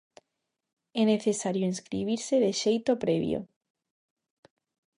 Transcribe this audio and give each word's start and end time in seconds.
É 1.01 1.03
necesario 1.13 1.69
inscribirse 1.73 2.35
de 2.43 2.51
xeito 2.61 2.91
previo. 3.03 3.39